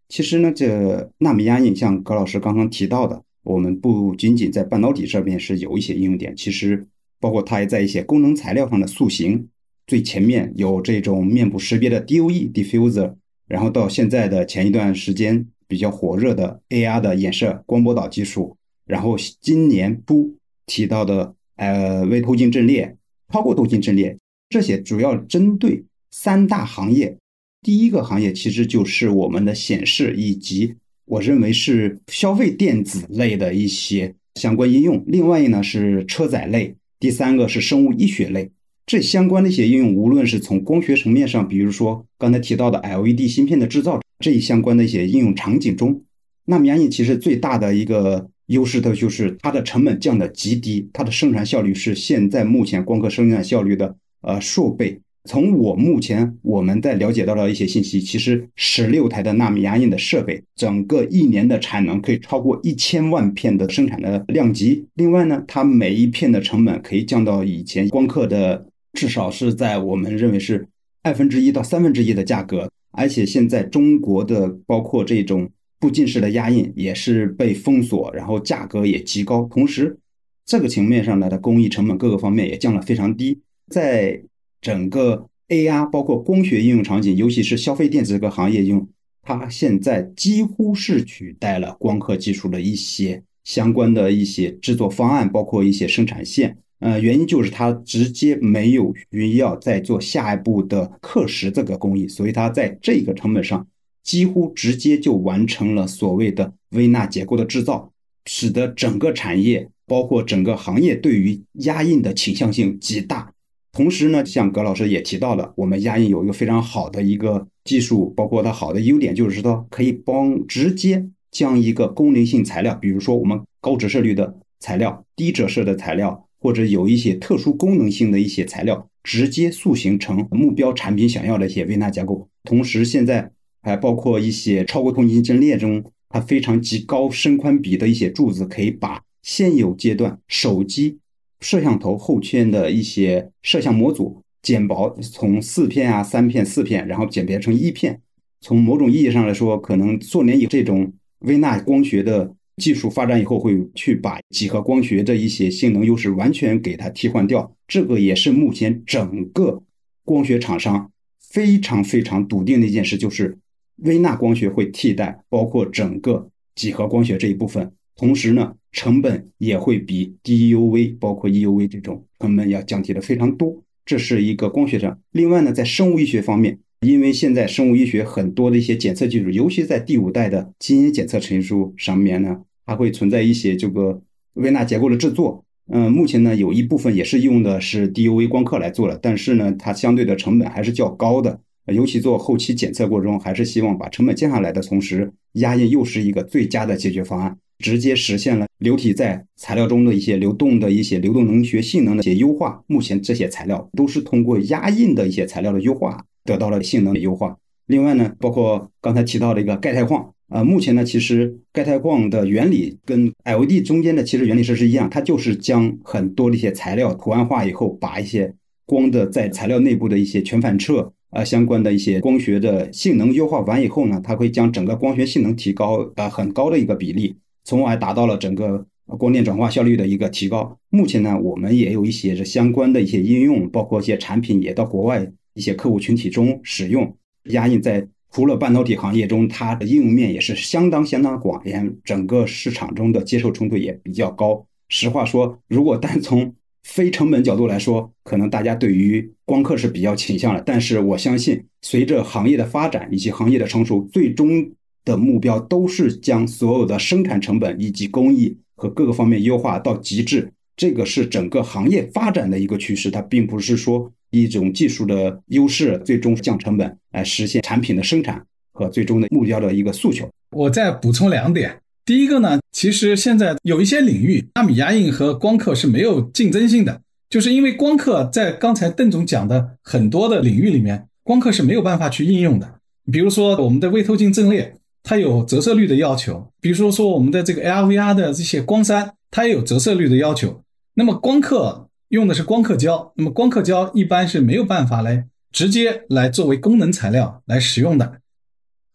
[0.08, 6.84] 其实呢，这纳米压印像葛老师刚刚提到的，我们不仅仅在半导体这边是有一些应用点，其实
[7.20, 9.48] 包括它也在一些功能材料上的塑形。
[9.86, 13.14] 最前面有这种面部识别的 DOE diffuser，
[13.48, 20.34] 然后到现在的前一段时间比较火热的 AR 的衍射光波导技术，然后今年不
[20.66, 22.96] 提到的呃微透镜阵列、
[23.30, 24.16] 超过透镜阵列，
[24.48, 27.16] 这些主要针对三大行业。
[27.62, 38.50] 第一个行业其实就是我们的显示以及我认为是消费电子类的一些相关应用，另外一呢是车载类，第三个是生物医学类。
[38.84, 46.02] 这相关的一些应用，无论是从光学层面上，比如说刚才提到的 LED 芯片的制造，这一相关的一些应用场景中，
[46.46, 55.00] 纳米压印其实最大的一个优势的就是它的成本降得极低，它的生产效率是现在目前光刻生产效率的呃数倍。
[55.24, 64.84] 从我目前我们在了解到的一些信息，其实十六台的纳米压印的设备，整个一年的产能可以超过一千万片的生产的量级。
[64.94, 70.68] 另外呢，它每一片的成本可以降到以前光刻的至少是在我们认为是
[71.02, 72.70] 二分之一到三分之一的价格。
[72.90, 79.44] 而且现在中国的包括这种步进式的压印也是被封锁，然后价格也极高。
[79.44, 79.98] 同时，
[80.44, 84.22] 这个层面上呢，它工艺成本各个方面也降了非常低，在。
[84.62, 88.88] 整个 AR 包括光学应用场景，尤其是消费电子这个行业用，
[89.20, 96.56] 它现在几乎是取代了光刻技术的一些相关的一些制作方案，包括一些生产线。
[96.82, 103.64] 呃，原因就是它直接没有需要再做下一步的刻蚀这个工艺，所以它在这个成本上
[104.02, 107.92] 几乎直接就完成了所谓的微纳结构的制造，
[108.26, 113.32] 使得整个产业包括整个行业对于压印的倾向性极大。
[113.70, 132.28] 同时呢，像葛老师也提到了，我们压印有一个非常好的一个技术，包括它好的优点，就是说可以帮直接将一个功能性材料，比如说我们高折射率的材料、低折射的材料，或者有一些特殊功能性的一些材料，直接塑形成目标产品想要的一些微纳结构。
[132.42, 133.30] 同时，现在
[133.62, 140.98] 还包括一些超过透晶阵列中，它非常极高深宽比的一些柱子，可以把现有阶段手机。
[141.40, 148.00] 摄像头后圈的一些摄像模组减薄，从四片啊、三片、四片，然后剪别成一片。
[148.40, 157.54] 从某种意义上来说，可能数年以这种微纳光学的技术发展以后，会去把几何光学的一些性能优势完全给它替换掉。
[157.66, 159.62] 这个也是目前整个
[160.04, 163.38] 光学厂商非常非常笃定的一件事，就是
[163.76, 167.72] 微纳光学会替代包括整个几何光学这一部分。
[167.96, 168.54] 同时呢。
[168.74, 174.98] 成本也会比 DUV 包括 EUV 这种成本要降低的非常多，这是一个光学上。
[175.10, 184.02] 另外呢，在生物医学方面，因为现在生物医学很多的一些检测技术，尤其在第五代的基因检测成熟上面呢，还会存在一些这个
[184.34, 185.44] 微纳结构的制作。
[185.68, 191.38] 嗯，目前呢，有一部分也是用的是 DUV 光刻来做的，但是呢，它相对的成本还是较高的。
[191.66, 197.38] 尤其做后期检测过程中，还是希望把成本降下来的同时，压印又是一个最佳的解决方案。
[197.60, 202.60] 直接实现了流体在材料中的一些流动的一些流动能学性能的一些优化。
[202.66, 207.36] 目前这些材料都是通过压印的一些材料的优化得到了性能的优化。
[207.66, 218.34] 另外呢，包括刚才提到的一个钙钛矿，呃，目前呢，其实钙钛矿的原理跟 LED 中间的其实原理是是一样，它就是将很多的一些材料图案化以后，把一些
[218.66, 227.16] 光的在材料内部的一些全反射啊相关的一些光学的性能优化完以后呢，它会将整个光学性能提高呃很高的一个比例。
[227.44, 230.56] 从而达到了整个光电转化效率的一个提高。
[230.70, 236.96] 目前呢，我们也有一些这相关的一些应用，包括一些产品也到国外一些客户群体中使用。
[237.30, 244.46] 压印在除了半导体行业中，它的应用面也是相当相当广，连整个市场中的接受程度也比较高。
[244.68, 250.40] 实话说，如果单从非成本角度来说，可能大家对于光刻是比较倾向的。
[250.40, 254.50] 但是我相信，随着行业的发展以及行业的成熟，最终。
[254.84, 262.90] 的目标都是将所有的生产成本以及工艺和各个方面优化到极致，这个是整个行业发展的一个趋势。
[262.90, 270.08] 它并不是说一种技术的优势最终降成本来实现产品的生产和最终的目标的一个诉求。
[270.30, 282.54] 我再补充两点，第一个呢，其实现在有一些领域，纳米压印和光刻是没有竞争性的，就是因为光刻在刚才邓总讲的很多的领域里面，光刻是没有办法去应用的。
[282.92, 284.56] 比如说我们的微透镜阵列。
[284.84, 290.42] 它有折射率的要求，比如说我们的这个 AR VR 的这些光栅，它也有折射率的要求。
[290.74, 298.00] 那么光刻用的是光刻胶，那么光刻胶一般是没有办法来直接来作为功能材料来使用的。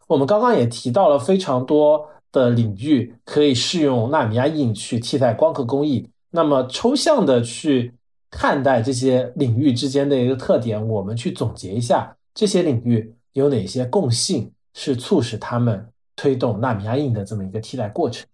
[0.06, 6.08] 我们刚刚也提到了非常多的领域可以适用纳米压印去替代光刻工艺。
[6.30, 7.92] 那么抽象的去
[8.30, 15.88] 看待这些领域之间的一个特点，我们去总结一下这些领域有哪些共性，是促使他们。
[16.16, 18.26] 推动纳米压印的这么一个替代过程，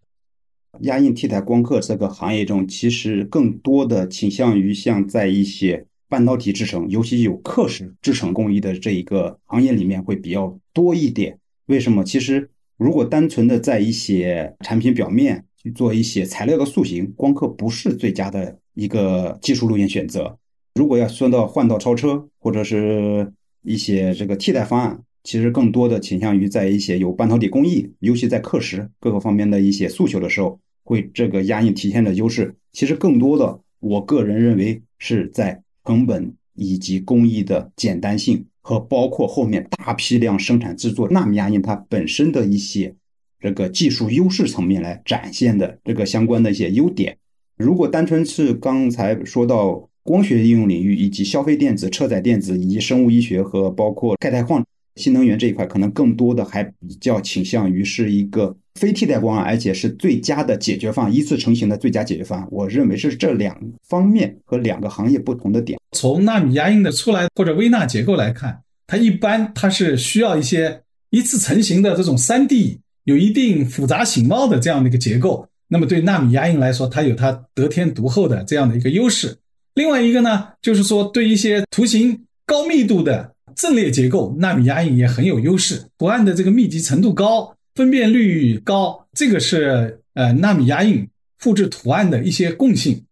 [0.81, 11.37] 压印替代光刻这个行业中，其实更多的倾向于像在一些半导体制成，尤其有刻蚀制成工艺的这一个行业里面会比较多一点。
[11.67, 12.03] 为什么？
[12.03, 20.37] 其实如果单纯的在一些产品表面去做一些材料的塑形，光刻不是最佳的一个技术路线选择。
[20.75, 24.99] 如果要说到换道超车，或者是一些这个替代方案。
[25.23, 32.53] 其实更多的倾向于在一些有半导体工艺，尤其在刻蚀各个方面的一些诉求的时候，会这个压印体现的优势。
[32.71, 42.93] 其实更多的，我个人认为是在成本以及工艺的简单性，和包括后面大批量生产制作纳米压印它本身的一些
[43.39, 47.17] 这个技术优势层面来展现的这个相关的一些优点。
[47.55, 54.65] 如果单纯是刚才说到光学应用领域，以及消费电子、车载电子，以及生物医学和包括钙钛矿、
[54.95, 62.47] 新能源这一块，可能更多的还比较倾向于是一个非替代方案，而且是最佳的解决方案，一次成型的最佳解决方案。
[62.51, 65.79] 我认为是这两方面和两个行业不同的点。
[65.91, 75.47] 从纳米压印的出来或者微纳结构来看，它一般它是需要一些一次成型的这种三 D 有一定复杂形貌的这样的一个结构。
[75.67, 79.35] 那么对纳米压印来说，它有它得天独厚的这样的一个优势。
[79.75, 85.87] 另外一个呢，就是说对一些图形高密度的阵列结构，纳米压印也很有优势。
[85.97, 93.05] 图案的这个密集程度高，分辨率高，这个是呃纳米压印复制图案的一些共性。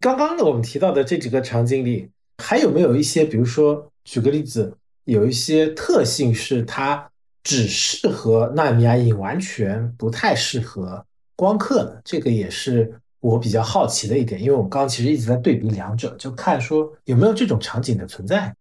[0.00, 2.08] 刚刚呢，我们提到的这几个场景里，
[2.38, 7.08] 还有没有一些，比如说举个例子，有一些特性是它
[7.44, 11.04] 只适合纳米压印，完全不太适合。
[11.36, 18.54] 光刻的这个也是我比较好奇的一点，因为我们刚刚其实一直在对比两者，就看说有没有这种场景的存在。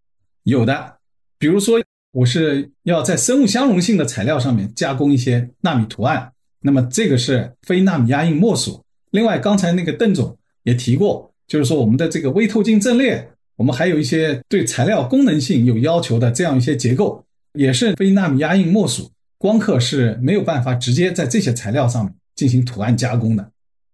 [0.44, 0.98] 有的，
[1.42, 1.82] 比如说
[2.14, 6.32] 我是要在生物相容性的材料上面加工一些纳米图案，
[6.62, 8.84] 那么这个是非纳米压印莫属。
[9.10, 19.10] 另外，刚才那个邓总也提过，就是说我们的这个微透镜阵列，我们还有一些对材料功能性有要求的这样一些结构，也是非纳米压印莫属。
[19.40, 22.14] 光刻是没有办法直接在这些材料上面。
[22.34, 23.52] 进行图案加工的，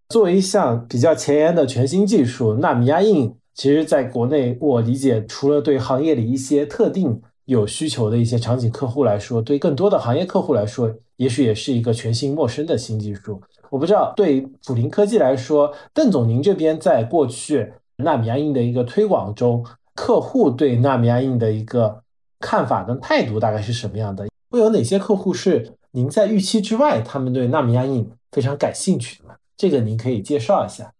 [0.08, 13.40] 作为一项比较前沿的全新技术，纳米压印其实在国内，我理解除了对行业里一些特定有需求的一些场景客户来说，对更多的行业客户来说，也许也是一个全新陌生的新技术。
[13.70, 22.02] 我不知道对普林科技来说，邓总您这边在过去纳米压印的一个推广中，客户对纳米压印的一个
[22.38, 24.28] 看法跟态度大概是什么样的？
[24.50, 28.10] 会有哪些客户是您在预期之外，他们对纳米压印？
[28.30, 30.92] 非常感兴趣的，这个您可以介绍一下。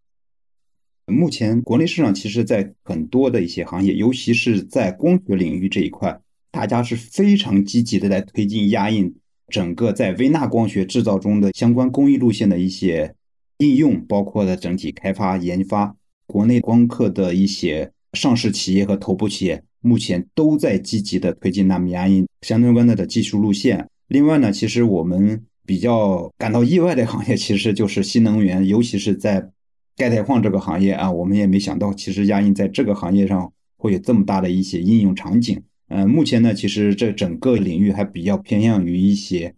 [1.05, 6.19] 目前国内市场其实，在很多的一些行业，尤其是在光学领域这一块，
[6.51, 9.15] 大家是非常积极的在推进压印，
[9.49, 13.15] 整个在微纳光学制造中的相关工艺路线的一些
[13.59, 15.95] 应用，包括的整体开发研发。
[16.27, 23.89] 国内光刻的一些上市企业和头部企业，目前都在积极的推进纳米压印相关的的技术路线。
[24.09, 25.45] 另外呢，其实我们。
[25.69, 29.51] 比较感到意外的行业，其实就是新能源，尤其是在
[29.99, 35.63] 钙钛矿这个行业啊，我们也没想到，其实压印在这个行业上会有这么大的一些应用场景。
[35.89, 39.55] 嗯，目前呢，其实这整个领域还比较偏向于一些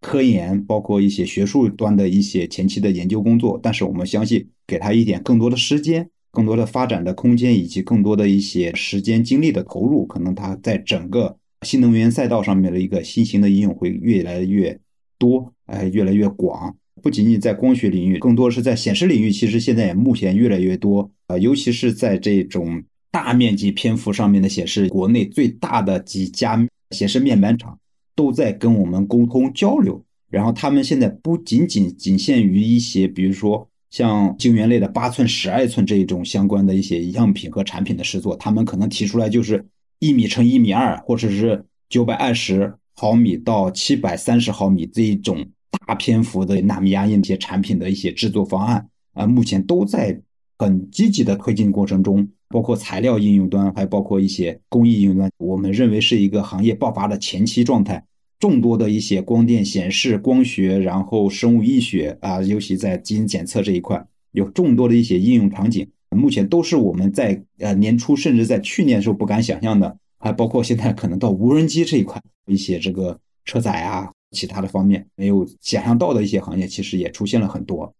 [0.00, 3.60] 科研，包括一些学术端的一些前期的研究工作。
[3.62, 14.78] 但是我们相信，给他一点更多的时间、更多的发展的空间，以及更多的一些时间精力的投入，可能它在整个新能源赛道上面的一个新型的应用会越来越
[15.18, 15.52] 多。
[15.66, 19.30] 哎，越来越广，不仅仅在光学领域，更多是在显示领域。
[19.30, 22.82] 其实现在也目前越来越多啊，尤其是在这种
[23.14, 26.58] 大面积篇幅上面的显示，国内最大的几家
[26.90, 27.78] 显示面板厂
[28.16, 30.04] 都在跟我们沟通交流。
[30.28, 39.64] 然后他们现在不仅仅仅限于一些，比如说像晶圆类的八寸、十二寸这一种相关的一些样品和产品的试做，他们可能提出来就是
[40.00, 45.46] 一米乘一米二，或者是九百二十毫米到七百三十毫米这一种。
[45.86, 50.18] 大篇幅的纳米压印一些产品的一些制作方案啊，目前都在
[50.64, 55.30] 很积极的推进过程中，包括材料应用端，还包括一些工艺应用端。
[55.36, 58.02] 我们认为是一个行业爆发的前期状态，
[58.40, 64.02] 众多的一些光电显示、光学，然后生物医学啊，尤其在基因检测这一块，
[64.32, 74.10] 有众多的一些应用场景，目前都是我们在呃年初甚至在去年时候不敢想象的，还包括现在可能到无人机这一块，一些这个车载啊。
[74.30, 77.94] 其他的方面没有想象到的一些行业，其实也出现了很多。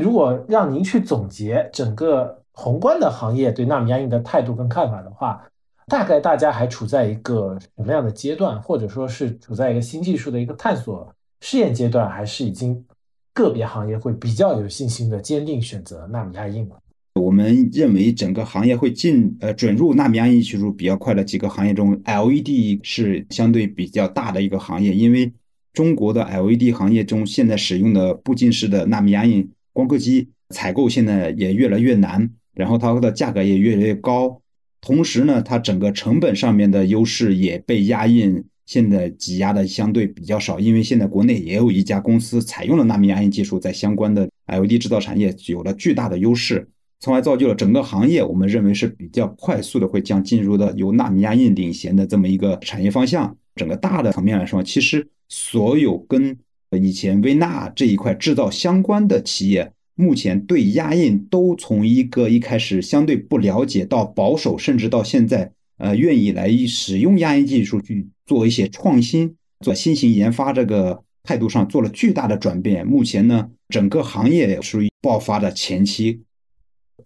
[0.00, 5.44] 如果让您去总结整个宏观的行业对纳米压印的态度跟看法的话，
[5.86, 12.84] 大概大家还处在一个什么样的阶段，或者说是处在一个新技术的一个探索试验阶段，还是已经
[13.32, 16.76] 个别行业会比较有信心的坚定选择纳米压印了？
[17.14, 25.32] 我们认为整个行业会进呃准入纳米压印技术比较快的几个行业中，LED 是相对比较大的一个行业，因为
[25.72, 34.42] 中国的 LED 行业中，现在使用的步进式的纳米压印光刻机采购现在也越来越难，然后它的价格也越来越高。
[34.80, 40.58] 同时呢，它整个成本上面的优势也被压印现在挤压的相对比较少。
[40.58, 46.68] 因为现在国内也有一家公司采用了纳米压印技术，在相关的 LED 制造产业有了巨大的优势。
[46.98, 53.36] 从而造就了整个行业，我们认为是比较快速的会将进入的由纳米压印领衔的这么一个产业方向。
[53.54, 56.36] 整个大的层面来说，其实所有跟
[56.72, 72.86] 以前微纳这一块制造相关的企业，目前对压印都从一个一开始相对不了解到保守，甚至到现在呃愿意来使用压印技术去做一些创新、做新型研发这个态度上做了巨大的转变。
[72.86, 76.22] 目前呢，整个行业属于爆发的前期。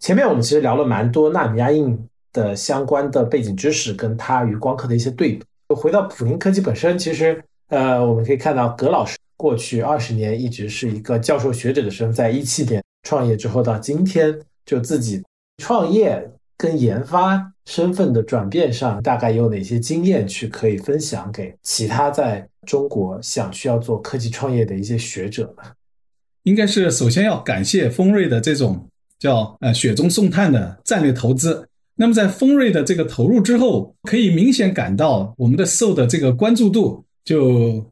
[0.00, 1.96] 前面我们其实聊了蛮多纳米压印
[2.32, 5.42] 的相关的背景知识，跟它与光刻的一些对比。
[5.68, 15.20] 回到普林科技本身，其实呃，我们可以看到葛老师过去二十年一直是一个教授学者的身份，在一七年创业之后到今天，就自己
[15.58, 25.64] 创业跟研发身份的转变上，大概有哪些经验去可以分享给其他在中国想需要做科技创业的一些学者呢？
[26.44, 28.86] 应该是首先要感谢丰瑞的这种。
[29.22, 31.68] 叫呃雪中送炭的战略投资。
[31.94, 37.86] 那么在丰瑞的这个投入之后，可以明显感到我们的受的这个关注度就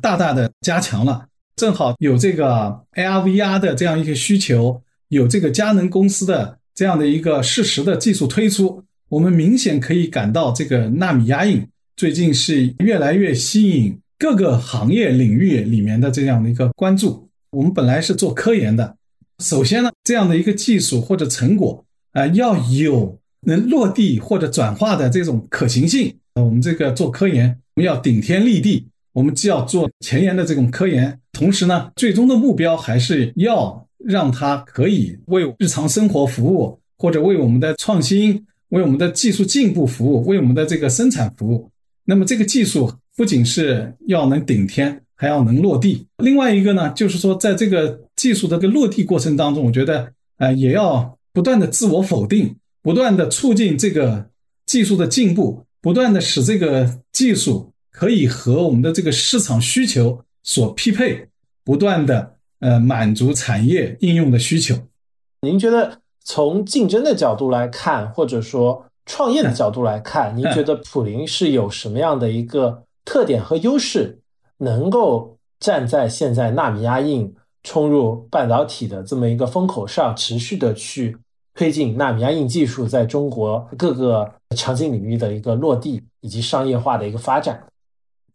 [0.00, 1.26] 大大的加强了。
[1.56, 11.66] 正好有这个 AR VR 的这样一个需求，有这个佳能公司的这样的一个适时的技术推出，我们明显可以感到这个纳米压印
[11.96, 17.28] 最近是越来越吸引各个行业领域里面的这样的一个关注。
[17.50, 18.96] 我们本来是做科研的。
[19.38, 26.14] 首先呢，这样的一个技术或者成果啊，要有能落地或者转化的这种可行性。
[26.34, 41.70] 我们这个做科研，我们要顶天立地，我们既要做前沿的这种科研，同时呢，最终的目标还是要让它可以为日常生活服务，或者为我们的创新、为我们的技术进步服务，为我们的这个生产服务。
[42.04, 45.00] 那么这个技术不仅是要能顶天。
[45.18, 46.06] 还要能落地。
[46.18, 54.26] 另外一个呢，就是说，在这个技术的这个落地过程当中，我觉得，呃，也要不断的自我否定，不断的促进这个
[54.66, 61.26] 技术的进步，不断的使这个技术可以和我们的这个市场需求所匹配，
[61.64, 64.74] 不断的呃满足产业应用的需求。
[65.40, 74.18] 您觉得从竞争的角度来看，或者说创业的角度来看，您觉得普林是有什么样的一个特点和优势？
[74.58, 81.16] 能够站在现在纳米压印冲入半导体的这么一个风口上，持续的去
[81.54, 87.64] 推进纳米压印技术在中国各个场景领域的一个落地以及商业化的一个发展。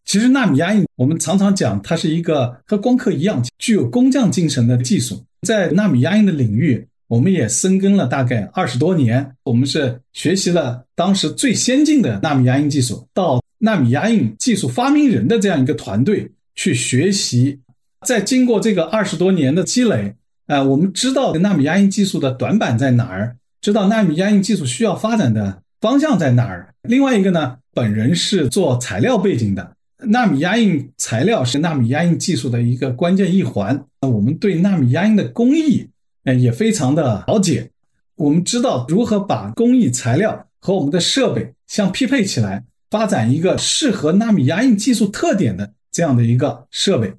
[0.05, 5.23] 其实纳米压印，我们常常讲，它是一个和光刻一样具有工匠精神的技术。
[5.47, 9.31] 在纳米压印的领域，我们也深耕了大概二十多年。
[9.43, 13.41] 我们是学习了当时最先进的纳米压印技术，到。
[13.63, 17.59] 纳米压印技术发明人的这样一个团队去学习，
[18.07, 20.15] 在经过这个二十多年的积累，
[20.47, 26.73] 呃，我们知道纳米压印技术的短板在哪儿，知道纳米压印技术需要发展的方向在哪儿。
[26.89, 29.73] 另外一个呢，本人是做材料背景的，
[30.07, 33.85] 纳米压印材料是纳米压印技术的一个关键一环。
[34.01, 35.89] 那我们对纳米压印的工艺，
[36.23, 37.71] 呃，也非常的了解。
[38.15, 42.65] 我们知道如何把工艺材料和我们的设备相匹配起来。
[42.91, 47.13] 发展一个适合纳米压印技术特点的这样的一个设备。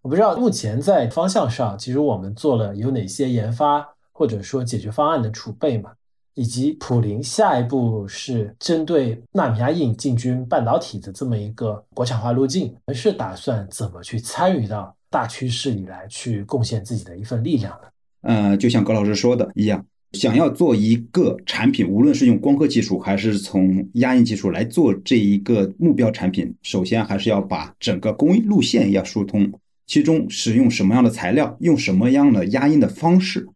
[0.00, 5.90] 我不知道目前在方向上，其实我们做了有哪些研发或者说解决方案的储备嘛？
[6.36, 17.88] 以及普林下一步是针对纳米压印进军半导体的这么一个国产化路径，是打算怎么去参与到大趋势里来，去贡献自己的一份力量呢？
[18.20, 19.84] 呃，就像葛老师说的一样。
[20.12, 29.50] 想要做一个产品，无论是用光刻技术还是从压印技术来做这一个目标产品，首先还是要把整个工艺路线要疏通，
[29.86, 33.46] 其中使用什么样的材料，用什么样的压印的方式，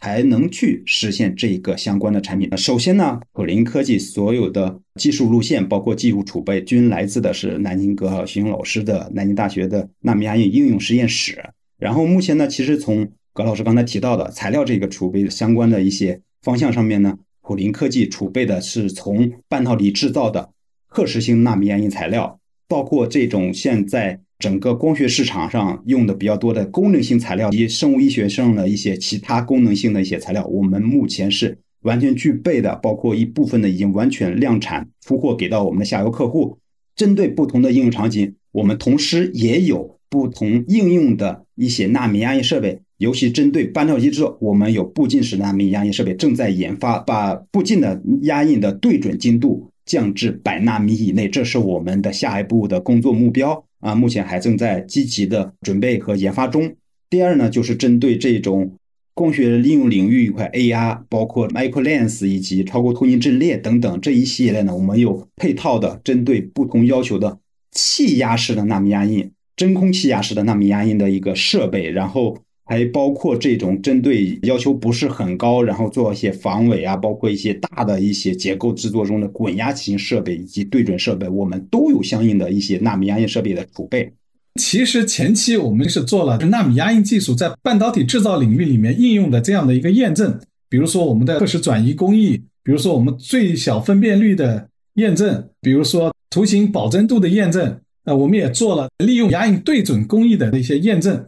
[0.00, 2.48] 才能去实现这一个相关的产品。
[2.50, 11.38] 那首先呢，普林科技所有的技术路线，包括技术储备，均来自的是南京葛雄老师的南京大学的纳米压印应用实验室。
[11.78, 20.50] 然后目前呢，其实从葛老师刚才提到的材料这个储备相关的一些方向上面呢，普林科技储备的是从半导体制造的
[20.88, 36.58] 刻蚀性纳米压印材料，包括这种现在整个光学市场上用的比较多的功能性材料及生物医学上的一些其他功能性的一些材料，我们目前是完全具备的，包括一部分的已经完全量产出货给到我们的下游客户。
[36.96, 42.80] 针对不同的应用场景，我们同时也有不同应用的一些纳米压印设备。
[42.98, 53.94] 尤其针对半导体制造，我们有步进式纳米压印设备正在研发，把步进的压印的对准精度降至百纳米以内，这是我们的下一步的工作目标啊！
[53.94, 56.74] 目前还正在积极的准备和研发中。
[57.08, 58.72] 第二呢，就是针对这种
[59.14, 67.38] 光学应用领域一块 AR，包括 Micro Lens 以及超过透镜阵列等等这一系列呢，我们有配套的针对不同要求的
[67.72, 72.38] 气压式的纳米压印、真空气压式的纳米压印的一个设备，然后
[72.70, 84.12] 还包括这种针对要求不是很高，然后做一些防伪啊，包括一些大的一些结构制作中的滚压型设备以及对准设备，我们都有相应的一些纳米压印设备的储备。
[84.54, 101.26] 其实前期我们是做了纳米压印技术在半导体制造领域里面应用的这样的一个验证，比如说我们的刻蚀转移工艺，比如说我们最小分辨率的验证，比如说图形保真度的验证，呃，我们也做了利用压印对准工艺的一些验证。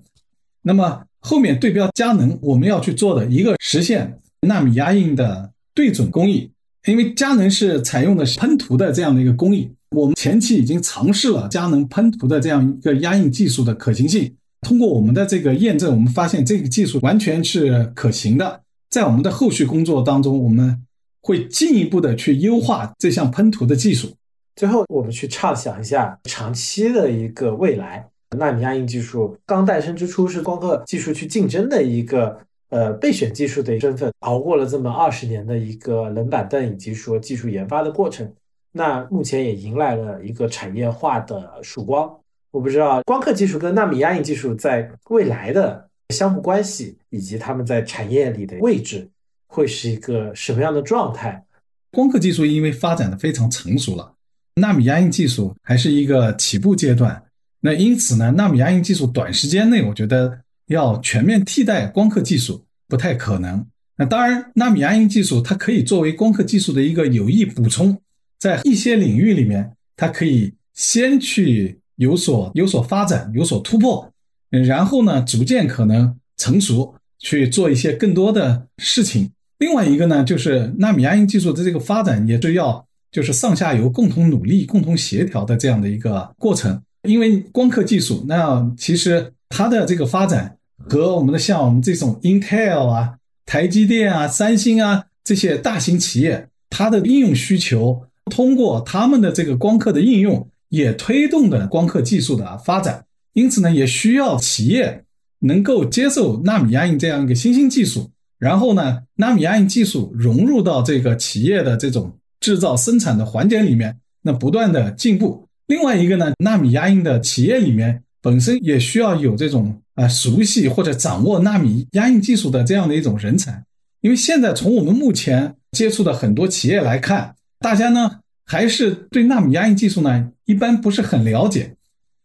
[0.63, 6.51] 那么后面对标佳能，我们要去做的一个实现纳米压印的对准工艺，
[6.87, 9.71] 因为佳能是采用的是喷涂的这样的一个工艺。
[9.91, 14.35] 我们前期已经尝试了佳能喷涂的这样一个压印技术的可行性。
[14.63, 18.61] 通过我们的这个验证，我们发现这个技术完全是可行的。
[18.91, 20.83] 在我们的后续工作当中，我们
[21.21, 24.17] 会进一步的去优化这项喷涂的技术。
[24.57, 28.09] 最后，我们去畅想一下长期的一个未来。
[28.37, 32.39] 纳米压印技术刚诞生之初，是光刻技术去竞争的一个
[32.71, 38.33] 呃备选技术的身份，熬过了这么二十年的一个冷板凳以及说技术研发的过程。
[38.73, 42.11] 那目前也迎来了一个产业化的曙光。
[42.51, 49.09] 我不知道光刻技术跟纳米压印技术在未来的相互关系，以及他们在产业里的位置
[49.47, 51.45] 会是一个什么样的状态？
[51.91, 54.15] 光刻技术因为发展的非常成熟了，
[54.57, 57.23] 纳米压印技术还是一个起步阶段。
[57.65, 63.65] 那因此呢，纳米压印技术短时间内，我觉得要全面替代光刻技术不太可能。
[63.97, 67.97] 那当然，纳米压印技术它可以作为光刻技术的一个有益补充。
[68.39, 74.13] 在一些领域里面，它可以先去有所有所发展、有所突破，
[74.51, 79.31] 嗯然后呢，逐渐可能成熟，去做一些更多的事情。
[79.59, 86.83] 另外一个呢，就是纳米压印技术的这个发展，也是要就是上下游共同努力、共同协调的这样的一个过程。
[87.09, 90.57] 因为光刻技术，那其实它的这个发展
[90.89, 98.05] 和我们的像我们这种 Intel 啊、台积电啊、三星啊这些大型企业，它的应用需求。
[98.31, 103.05] 通过他们的这个光刻的应用，也推动的光刻技术的发展。
[103.33, 105.05] 因此呢，也需要企业
[105.41, 115.49] 能够接受纳米压印这样一个新兴技术，然后呢，纳米压印技术融入到这个企业的这种制造生产的环节里面，那不断的进步。
[115.67, 123.63] 另外一个呢，纳米压印的企业里面本身也需要有这种啊熟悉或者掌握纳米压印技术的这样的一种人才，
[124.01, 127.35] 因为现在从我们目前接触的很多企业来看。
[127.61, 131.75] 大家呢还是对纳米压印技术呢一般不是很了解，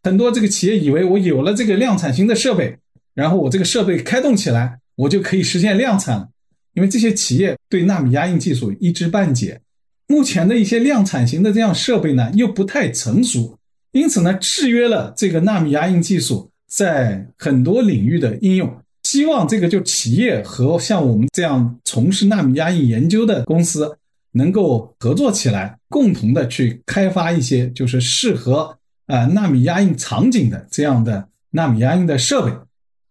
[0.02, 2.76] 很多这个企业以为我有了这个量产型的设备，
[3.14, 6.28] 然后我这个设备开动起来，我就可以实现量产。
[6.74, 9.60] 因为这些企业对纳米压印技术一知半解，
[10.08, 13.56] 目前的一些量产型的这样设备呢又不太成熟，
[13.92, 18.76] 因此呢制约了这个纳米压印技术在很多领域的应用。
[19.04, 23.96] 希望这个就企业和像我们这样从事纳米压印研究的公司。
[24.32, 32.52] 能够合作起来，共同的去开发一些就是适合啊纳米压印场景的这样的纳米压印的设备。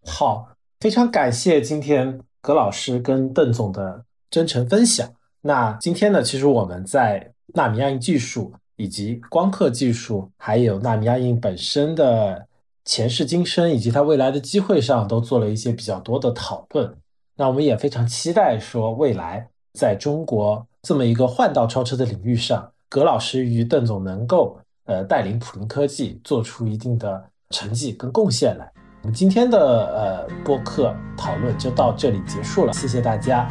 [0.06, 5.12] 好，非常感谢今天葛老师跟邓总的真诚分享。
[5.42, 12.46] 那今天呢，其实我们在纳米压印技术以及光刻技术，还有纳米压印本身的
[12.86, 16.94] 前世今生以及它未来的机会上，都做了一些比较多的讨论。
[17.36, 20.66] 那我们也非常期待说未来在中国。
[20.84, 28.72] 这么一个换道超车的领域上，葛老师与邓总能够呃带领普林科技做出一定的成绩跟贡献来。
[29.02, 33.50] 我们今天的呃播客讨论就到这里结束了，谢谢大家。